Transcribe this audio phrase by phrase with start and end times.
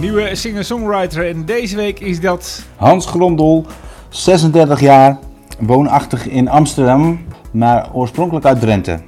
[0.00, 1.28] nieuwe singer-songwriter.
[1.28, 2.62] En deze week is dat...
[2.76, 3.66] Hans Grondel,
[4.08, 5.18] 36 jaar,
[5.58, 8.98] woonachtig in Amsterdam, maar oorspronkelijk uit Drenthe.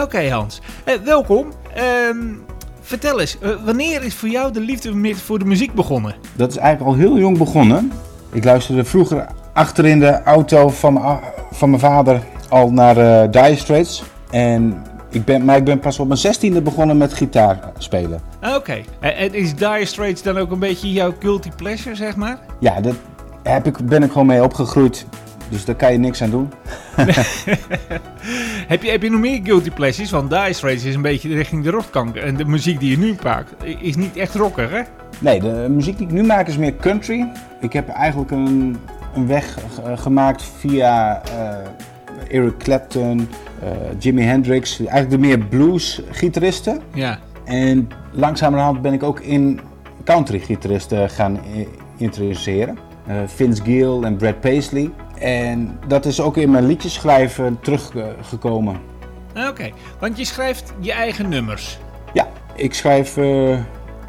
[0.00, 1.46] Oké Hans, Eh, welkom.
[1.74, 2.16] Ehm,
[2.80, 6.14] vertel eens, eh, wanneer is voor jou de liefde voor de muziek begonnen?
[6.36, 7.92] Dat is eigenlijk al heel jong begonnen.
[8.32, 11.18] Ik luisterde vroeger achter in de auto van mijn,
[11.50, 14.02] van mijn vader al naar eh Dire Straits.
[14.30, 18.20] En ik ben, maar ik ben pas op mijn zestiende begonnen met gitaar spelen.
[18.56, 22.38] Oké, Eh, en is Dire Straits dan ook een beetje jouw guilty pleasure, zeg maar?
[22.60, 22.94] Ja, daar
[23.42, 25.06] heb ik, ben ik gewoon mee opgegroeid.
[25.48, 26.52] Dus daar kan je niks aan doen.
[28.68, 30.10] Heb je, heb je nog meer guilty pleasures?
[30.10, 32.22] Want Dire Straits is een beetje richting de rockkanker.
[32.24, 34.80] En de muziek die je nu maakt is niet echt rocker, hè?
[35.18, 37.32] Nee, de muziek die ik nu maak is meer country.
[37.60, 38.76] Ik heb eigenlijk een,
[39.14, 39.58] een weg
[39.94, 41.56] gemaakt via eh,
[42.30, 43.28] Eric Clapton,
[43.62, 43.68] eh,
[43.98, 44.78] Jimi Hendrix.
[44.78, 46.80] Eigenlijk de meer blues-gitaristen.
[46.94, 47.18] Ja.
[47.44, 49.60] En langzamerhand ben ik ook in
[50.04, 51.38] country-gitaristen gaan
[51.96, 52.78] interesseren.
[53.06, 54.90] Eh, Vince Gill en Brad Paisley.
[55.18, 58.76] En dat is ook in mijn liedjes schrijven teruggekomen.
[59.48, 61.78] Oké, want je schrijft je eigen nummers.
[62.12, 63.16] Ja, ik schrijf.
[63.16, 63.58] eh,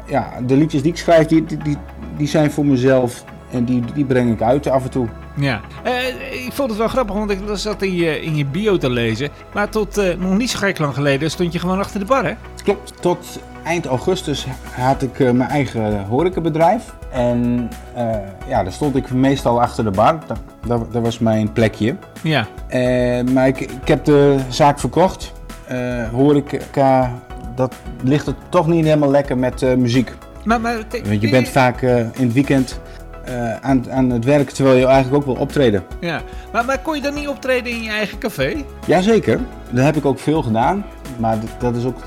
[0.06, 1.76] ja, de liedjes die ik schrijf, die, die, die,
[2.16, 3.24] die zijn voor mezelf.
[3.50, 5.08] En die, die breng ik uit af en toe.
[5.34, 8.76] Ja, Eh, ik vond het wel grappig, want ik zat in je, in je bio
[8.76, 9.28] te lezen.
[9.54, 12.24] Maar tot eh, nog niet zo gek lang geleden stond je gewoon achter de bar,
[12.24, 12.32] hè?
[12.64, 12.92] Klopt.
[13.02, 16.82] Tot eind augustus had ik eh, mijn eigen horecabedrijf.
[17.12, 17.68] En
[18.48, 20.18] ja, daar stond ik meestal achter de bar.
[20.26, 21.96] Dat, dat, dat was mijn plekje.
[22.22, 22.46] Ja.
[23.32, 25.32] Maar ik, ik heb de zaak verkocht.
[26.12, 27.12] Horeca,
[27.54, 30.12] dat ligt er toch niet helemaal lekker met muziek.
[30.44, 32.80] Maar, Want je bent vaak in het weekend
[33.24, 35.84] eh, aan, aan het werk terwijl je eigenlijk ook wil optreden.
[36.00, 38.54] Ja, maar, maar kon je dan niet optreden in je eigen café?
[38.86, 39.40] Jazeker,
[39.70, 40.84] dat heb ik ook veel gedaan.
[41.18, 41.98] Maar dat, dat is ook,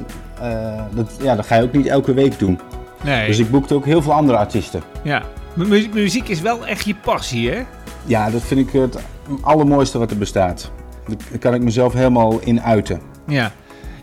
[0.41, 2.59] eh, dat, ja, dat ga je ook niet elke week doen.
[3.03, 3.27] Nee.
[3.27, 4.81] Dus ik boekte ook heel veel andere artiesten.
[5.03, 5.21] Ja.
[5.53, 7.61] Mu- muziek is wel echt je passie, hè?
[8.05, 8.97] Ja, dat vind ik het
[9.41, 10.71] allermooiste wat er bestaat.
[11.29, 13.01] Daar kan ik mezelf helemaal in uiten.
[13.27, 13.51] Ja.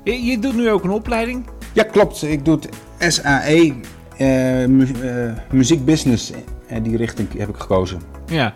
[0.05, 1.47] Je, je doet nu ook een opleiding.
[1.73, 2.23] Ja, klopt.
[2.23, 2.59] Ik doe
[2.99, 3.75] het SAE,
[4.17, 4.27] eh,
[4.67, 6.33] mu- eh, muziekbusiness.
[6.71, 8.01] En die richting heb ik gekozen.
[8.27, 8.53] Ja.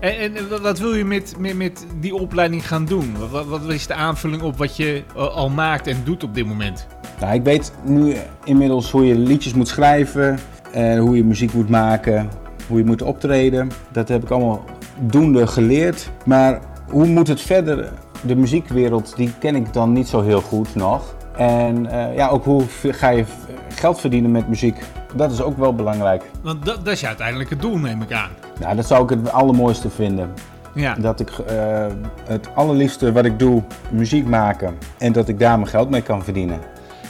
[0.00, 3.14] En, en wat- wil je met, met, met die opleiding gaan doen?
[3.30, 6.46] Wat, wat is de aanvulling op wat je eh, al maakt en doet op dit
[6.46, 6.86] moment?
[7.20, 8.14] Nou, ik weet nu
[8.44, 10.38] inmiddels hoe je liedjes moet schrijven,
[10.72, 12.28] eh, hoe je muziek moet maken,
[12.68, 13.70] hoe je moet optreden.
[13.92, 14.64] Dat heb ik allemaal
[15.00, 16.10] doende geleerd.
[16.24, 17.92] Maar hoe moet het verder?
[18.22, 21.14] De muziekwereld, die ken ik dan niet zo heel goed nog.
[21.36, 23.24] En eh, ja, ook hoe ga je
[23.74, 24.76] geld verdienen met muziek?
[25.14, 26.22] Dat is ook wel belangrijk.
[26.42, 28.30] Want dat, dat is je uiteindelijk het doel, neem ik aan.
[28.60, 30.34] Nou, dat zou ik het allermooiste vinden.
[30.74, 30.94] Ja.
[30.94, 31.86] Dat ik eh,
[32.24, 34.78] het allerliefste wat ik doe, muziek maken.
[34.98, 36.60] En dat ik daar mijn geld mee kan verdienen.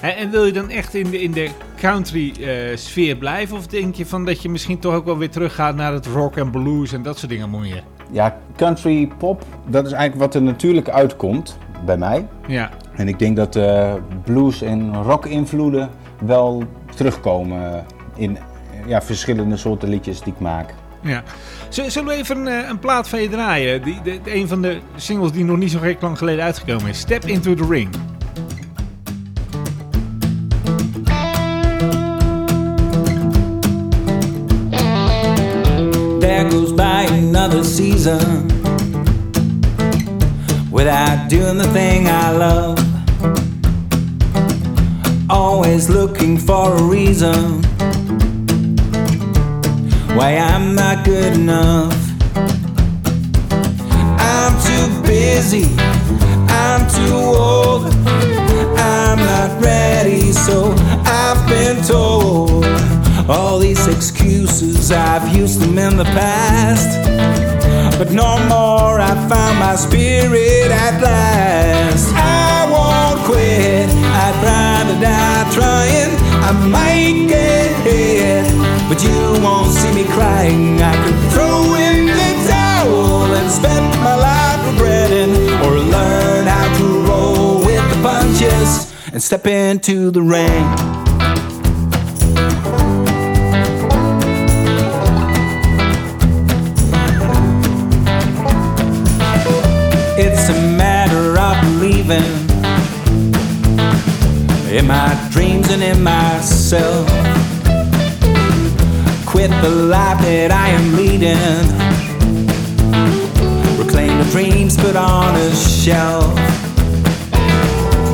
[0.01, 3.57] En, en wil je dan echt in de, in de country eh, sfeer blijven?
[3.57, 6.37] Of denk je van dat je misschien toch ook wel weer teruggaat naar het rock
[6.37, 7.83] en blues en dat soort dingen meer?
[8.11, 12.27] Ja, country pop, dat is eigenlijk wat er natuurlijk uitkomt bij mij.
[12.47, 12.71] Ja.
[12.97, 13.95] En ik denk dat eh,
[14.25, 15.91] blues en rock invloeden
[16.25, 16.63] wel
[16.99, 17.85] terugkomen
[18.17, 18.39] in
[18.87, 20.75] ja, verschillende soorten liedjes die ik maak.
[21.03, 21.23] ja.
[21.69, 23.83] Zullen we even een, eh, een plaat van je draaien?
[23.83, 26.99] Die, de, een van de singles die nog niet zo gek lang geleden uitgekomen is.
[26.99, 27.89] Step Into The Ring.
[36.21, 38.47] There goes by another season
[40.71, 42.79] without doing the thing I love.
[45.29, 46.18] Always looking
[46.49, 47.63] for a reason
[50.17, 51.93] why I'm not good enough.
[54.19, 55.67] I'm too busy,
[56.49, 57.93] I'm too old,
[58.79, 60.73] I'm not ready, so
[61.05, 62.65] I've been told.
[63.29, 66.89] All these excuses, I've used them in the past.
[67.99, 72.11] But no more, I found my spirit at last.
[72.15, 72.68] I
[73.29, 73.89] quit,
[74.25, 76.13] I'd rather die trying.
[76.49, 78.47] I might get hit,
[78.89, 80.81] but you won't see me crying.
[80.81, 85.35] I could throw in the towel and spend my life regretting,
[85.65, 90.65] or learn how to roll with the punches and step into the ring.
[100.21, 102.38] It's a matter of believing in
[104.89, 107.07] my dreams and in myself.
[109.27, 111.37] Quit the life that I am leading.
[113.79, 116.33] Reclaim the dreams put on a shelf.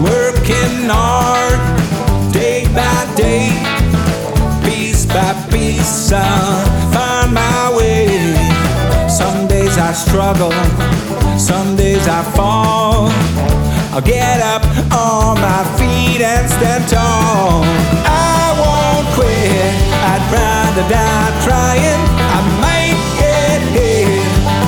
[0.02, 1.60] Working hard
[2.32, 3.54] day by day,
[4.64, 5.86] piece by piece.
[5.86, 8.08] sun, find my way.
[9.08, 10.52] Some days I struggle,
[11.38, 13.10] some days I fall.
[13.94, 17.62] I'll get up on my feet and stand tall.
[18.04, 19.72] I won't quit,
[20.12, 22.02] I'd rather die trying.
[22.36, 24.24] I might get hit,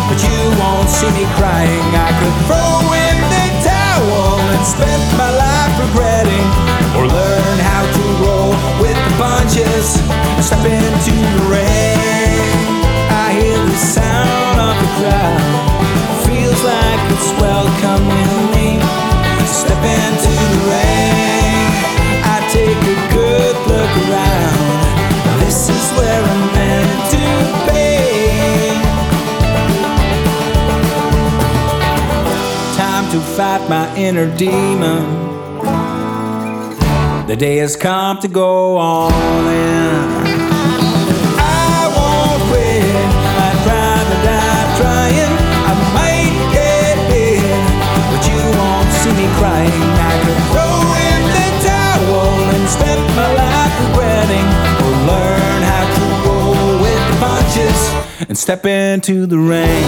[0.08, 1.88] but you won't see me crying.
[1.92, 6.48] I could throw in the towel and spend my life regretting,
[6.96, 9.98] or learn how to roll with the punches,
[10.44, 12.56] step into the rain.
[13.10, 15.42] I hear the sound of the crowd,
[16.26, 18.35] feels like it's welcoming
[27.12, 27.24] to
[27.66, 27.90] be.
[32.76, 35.04] Time to fight my inner demon.
[37.26, 39.10] The day has come to go all
[39.48, 40.25] in.
[49.38, 49.82] Crying.
[50.10, 50.78] I could throw
[51.10, 54.46] in the towel and spend my life regretting,
[54.82, 57.80] or learn how to roll with the punches
[58.28, 59.86] and step into the rain.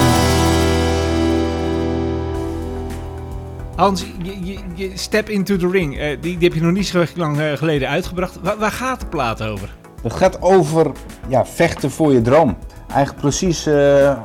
[3.77, 6.87] Hans, je, je, je Step Into the Ring, eh, die, die heb je nog niet
[6.87, 8.39] zo lang eh, geleden uitgebracht.
[8.43, 9.77] Waar, waar gaat de plaat over?
[10.03, 10.91] Het gaat over
[11.29, 12.57] ja, vechten voor je droom.
[12.89, 14.19] Eigenlijk precies eh,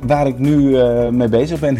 [0.00, 1.78] waar ik nu eh, mee bezig ben.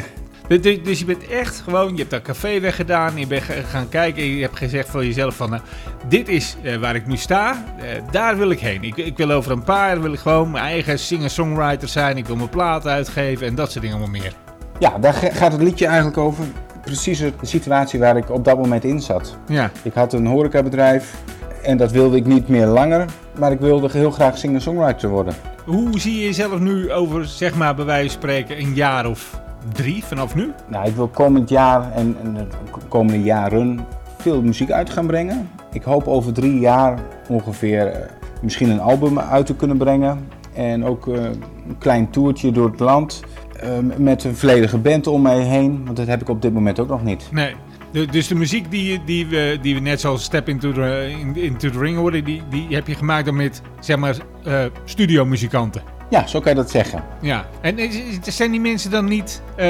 [0.51, 3.89] Dus, dus- dus je bent echt gewoon, je hebt dat café weggedaan, je bent gaan
[3.89, 5.63] kijken, je hebt gezegd voor jezelf van, nou,
[6.09, 8.83] dit is eh, waar ik nu sta, eh, daar wil ik heen.
[8.83, 12.27] Ik, ik wil over een paar, jaar wil ik gewoon mijn eigen singer-songwriter zijn, ik
[12.27, 14.33] wil mijn plaat uitgeven en dat soort dingen allemaal meer.
[14.79, 16.45] Ja, daar ga- gaat het liedje eigenlijk over.
[16.83, 19.37] Precies de situatie waar ik op dat moment in zat.
[19.49, 21.15] Ja, Ik had een horecabedrijf
[21.63, 23.05] en dat wilde ik niet meer langer.
[23.39, 25.35] Maar ik wilde heel graag singer-songwriter worden.
[25.65, 29.41] hoe zie je jezelf nu over, zeg maar bij wijze van spreken, een jaar of
[29.73, 30.53] drie vanaf nu?
[30.69, 32.47] Nou, ik wil komend jaar en, en de
[32.89, 33.87] komende jaren
[34.19, 35.49] veel muziek uit gaan brengen.
[35.73, 36.99] Ik hoop over drie jaar
[37.29, 38.01] ongeveer eh,
[38.43, 40.29] misschien een album uit te kunnen brengen.
[40.55, 41.25] En ook eh,
[41.69, 43.23] een klein toertje door het land
[43.61, 45.85] eh, met een volledige band om mij heen.
[45.85, 47.29] Want dat heb ik op dit moment ook nog niet.
[47.33, 47.55] Nee.
[47.93, 51.37] De- dus de muziek die, die, we, die we net zoals Step Into the, in-
[51.37, 55.83] into the Ring hoorden, die, die heb je gemaakt dan met, zeg maar, eh studiomuzikanten.
[56.11, 57.03] Ja, zo kan je dat zeggen.
[57.21, 57.77] Ja, en
[58.23, 59.69] zijn die mensen dan niet eh,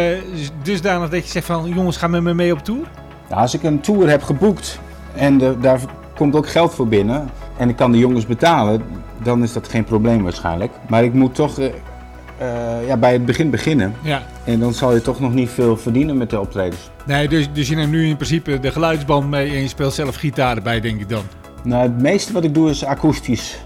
[0.62, 2.80] dusdanig dat je zegt van jongens, ga met me mee op tour?
[3.28, 4.78] Nou, als ik een tour heb geboekt
[5.14, 5.80] en de- daar
[6.16, 8.82] komt ook geld voor binnen en ik kan de jongens betalen,
[9.22, 10.72] dan is dat geen probleem waarschijnlijk.
[10.88, 14.22] Maar ik moet toch eh, eh, ja, bij het begin beginnen Ja.
[14.44, 16.90] en dan zal je toch nog niet veel verdienen met de optredens.
[17.06, 20.14] Nee, dus, dus je neemt nu in principe de geluidsband mee en je speelt zelf
[20.16, 21.22] gitaar erbij, denk ik dan.
[21.64, 23.58] Nou, het meeste wat ik doe is akoestisch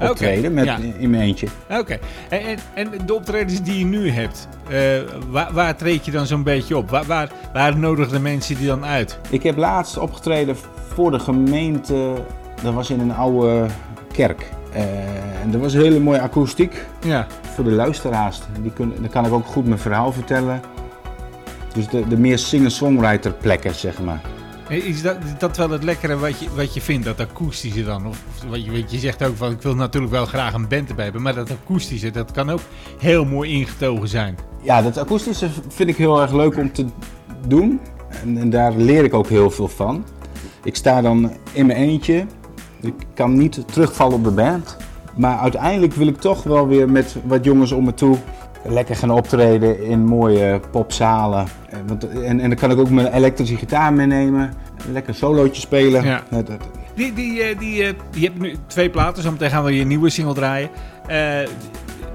[0.00, 0.78] Optreden met, ja.
[0.98, 1.46] in mijn eentje.
[1.70, 1.98] Oké,
[2.28, 4.78] en, en, en de optredens die je nu hebt, eh,
[5.30, 6.90] waar, waar treed je dan zo'n beetje op?
[6.90, 7.06] Waar,
[7.52, 9.18] waar, de mensen die dan uit?
[9.30, 10.56] Ik heb laatst opgetreden
[10.94, 12.12] voor de gemeente,
[12.62, 13.66] dat was in een oude
[14.12, 14.50] kerk.
[14.72, 14.82] Eh,
[15.42, 16.84] en er was een hele mooie akoestiek.
[17.04, 18.40] Ja, voor de luisteraars.
[18.60, 20.60] Die kunnen, dan kan ik ook goed mijn verhaal vertellen.
[21.74, 24.20] Dus de, de meer singer-songwriter plekken, zeg maar.
[24.68, 25.02] Is
[25.38, 28.06] dat, wel het lekkere wat je, wat je vindt, dat akoestische dan?
[28.06, 30.68] Of, of wat je, wat je zegt ook van, ik wil natuurlijk wel graag een
[30.68, 32.60] band erbij hebben, maar dat akoestische, dat kan ook
[32.98, 34.36] heel mooi ingetogen zijn.
[34.62, 36.86] Ja, dat akoestische vind ik heel erg leuk om te
[37.46, 37.80] doen.
[38.22, 40.04] En, en daar leer ik ook heel veel van.
[40.64, 42.26] Ik sta dan in mijn eentje.
[42.80, 44.76] Ik kan niet terugvallen op de band.
[45.16, 48.16] Maar uiteindelijk wil ik toch wel weer met wat jongens om me toe
[48.68, 51.46] lekker gaan optreden in mooie popzalen.
[51.68, 54.52] En, want, en, en dan kan ik ook mijn elektrische gitaar meenemen.
[54.92, 56.04] Lekker solootje spelen.
[56.04, 56.22] Ja.
[56.94, 60.10] Die, die, eh, die, eh, je hebt nu twee platen, zometeen gaan we je nieuwe
[60.10, 60.68] single draaien.
[61.06, 61.16] Eh,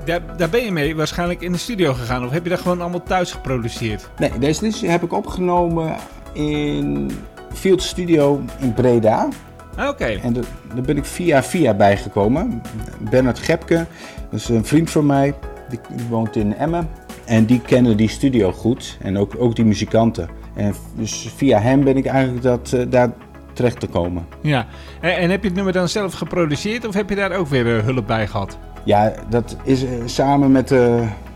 [0.06, 2.82] daar, daar ben je mee waarschijnlijk in de studio gegaan, of heb je dat gewoon
[2.82, 4.10] allemaal thuis geproduceerd?
[4.20, 5.96] Nee, deze heb ik opgenomen
[6.34, 7.12] in
[7.54, 9.28] Field Studio in Breda.
[9.76, 10.44] Ah, Oké, En daar
[10.74, 12.62] daar ben ik via via bijgekomen.
[13.10, 13.86] Bernard Gepke,
[14.30, 15.34] dat is een vriend van mij,
[15.72, 16.90] die, die woont in Emmen.
[17.26, 20.30] En die kennen die studio goed en ook, ook die muzikanten.
[20.54, 23.12] En dus via hem ben ik eigenlijk dat, eh, daar
[23.54, 24.26] terecht te komen.
[24.42, 24.66] ja.
[25.02, 27.78] En, en heb je het nummer dan zelf geproduceerd, of heb je daar ook weer
[27.78, 28.58] eh, hulp bij gehad?
[28.84, 30.70] Ja, dat is eh, samen met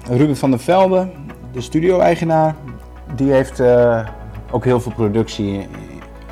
[0.09, 1.09] Ruben van der Velde,
[1.51, 2.55] de studio-eigenaar.
[3.15, 3.61] Die heeft
[4.51, 5.67] ook heel veel productie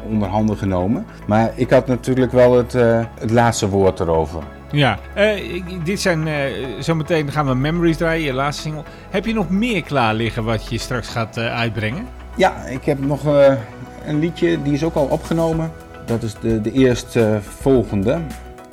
[0.09, 1.05] onder handen genomen.
[1.27, 2.73] Maar ik had natuurlijk wel het,
[3.19, 4.43] het laatste woord erover.
[4.73, 6.35] Ja, eh, dit zijn, eh,
[6.79, 8.83] zometeen gaan we Memories draaien, je laatste single.
[9.09, 12.07] Heb je nog meer klaar liggen wat je straks gaat eh, uitbrengen?
[12.35, 13.25] Ja, ik heb nog
[14.05, 15.71] een liedje, die is ook al opgenomen.
[16.05, 18.19] Dat is de, de eerste volgende.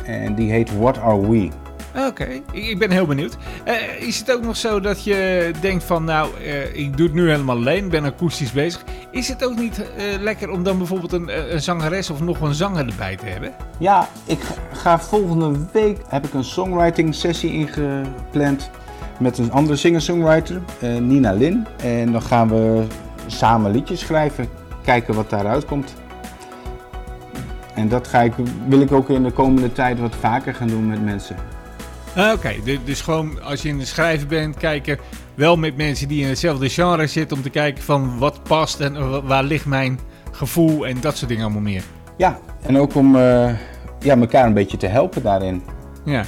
[0.04, 1.48] En die heet What Are We?
[1.96, 3.36] Oké, ik, ben heel benieuwd.
[3.64, 7.14] Eh, is het ook nog zo dat je denkt van, nou, eh, ik doe het
[7.14, 8.84] nu helemaal alleen, ben akoestisch bezig.
[9.10, 12.54] Is het ook niet eh, lekker om dan bijvoorbeeld een, een zangeres of nog een
[12.54, 13.52] zanger erbij te hebben?
[13.78, 14.38] Ja, ik
[14.72, 18.70] ga volgende week heb ik een songwriting sessie ingepland
[19.18, 20.60] met een andere singer-songwriter,
[21.00, 21.66] Nina Lin.
[21.82, 22.84] En dan gaan we
[23.26, 24.48] samen liedjes schrijven,
[24.84, 25.94] kijken wat daaruit komt.
[27.74, 28.32] En dat ga ik,
[28.68, 31.36] wil ik ook in de komende tijd wat vaker gaan doen met mensen.
[32.16, 34.98] Ah, Oké, du- dus gewoon als je in de schrijven bent, kijken
[35.34, 39.10] wel met mensen die in hetzelfde genre zitten om te kijken van wat past en
[39.10, 39.98] wa- waar ligt mijn
[40.32, 41.82] gevoel en dat soort dingen allemaal meer.
[42.16, 43.50] Ja, en ook om eh,
[44.00, 45.62] ja, elkaar een beetje te helpen daarin.
[46.04, 46.22] Ja.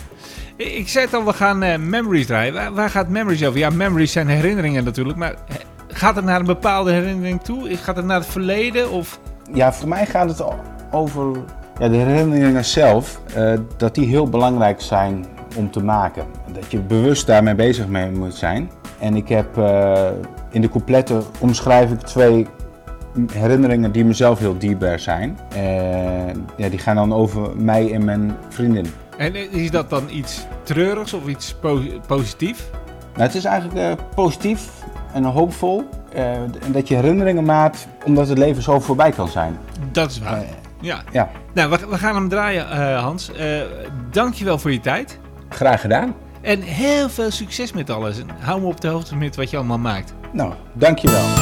[0.56, 2.54] Ik zei het al, we gaan eh, Memories draaien.
[2.54, 3.58] Waar, waar gaat Memories over?
[3.58, 5.54] Ja, Memories zijn herinneringen natuurlijk, maar eh,
[5.88, 7.76] gaat het naar een bepaalde herinnering toe?
[7.76, 9.20] Gaat het naar het verleden of...
[9.52, 10.42] Ja, voor mij gaat het
[10.90, 11.36] over
[11.78, 13.20] ja, de herinneringen zelf,
[13.76, 16.24] dat die heel belangrijk zijn om te maken.
[16.52, 18.70] Dat je bewust daarmee bezig mee moet zijn.
[18.98, 20.08] En ik heb eh,
[20.50, 22.46] in de coupletten omschrijf ik twee
[23.32, 25.38] herinneringen die mezelf heel dierbaar zijn.
[25.54, 28.86] En ja, die gaan dan over mij en mijn vriendin.
[29.16, 32.70] En eh, is dat dan iets treurigs of iets po positief?
[33.12, 34.70] Nou, het is eigenlijk eh, positief
[35.12, 35.88] en hoopvol.
[36.12, 39.58] eh, en dat je herinneringen maakt omdat het leven zo voorbij kan zijn.
[39.92, 40.36] Dat is waar.
[40.36, 40.48] Eh,
[40.80, 41.02] Ja.
[41.12, 43.32] ja, Nou, we, we gaan hem draaien, eh, Hans.
[43.32, 43.60] Eh
[44.10, 45.18] dankjewel voor je tijd.
[45.54, 46.14] Graag gedaan.
[46.40, 48.18] En heel veel succes met alles.
[48.18, 50.14] En hou me op de hoogte met wat je allemaal maakt.
[50.32, 51.41] Nou, dankjewel.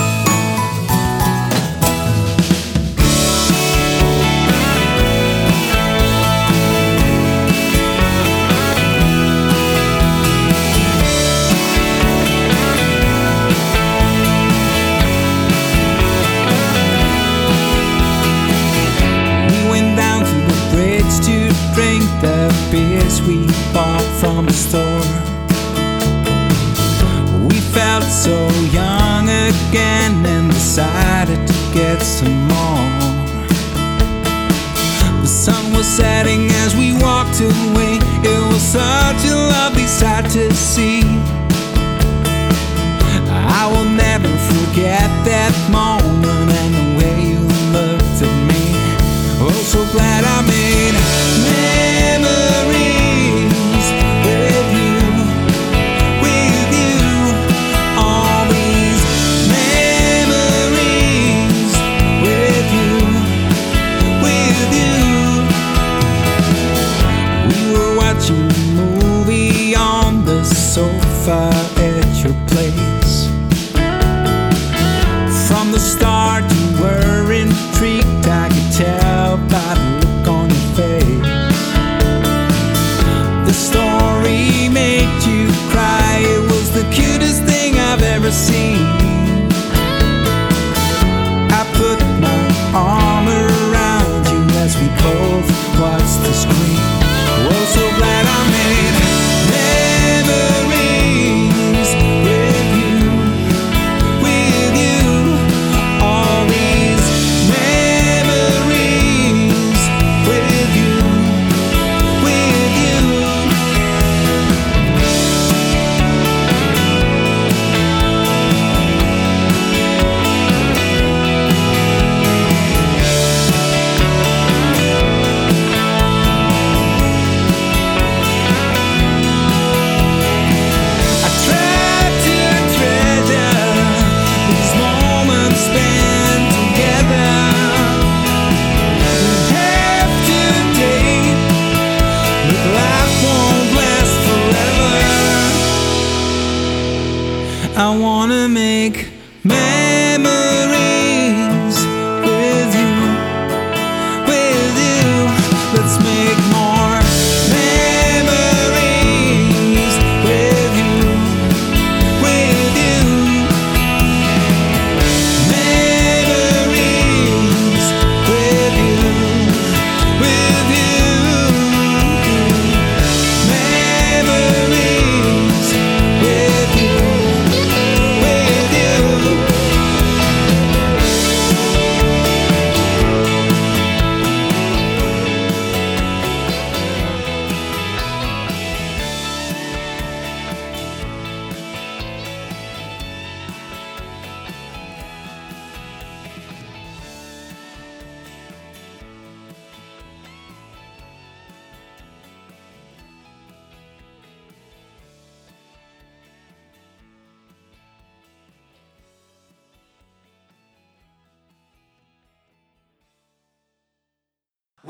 [30.80, 32.88] Decided to get some more.
[35.20, 37.98] The sun was setting as we walked away.
[38.24, 41.02] It was such a lovely sight to see.
[43.28, 45.89] I will never forget that moment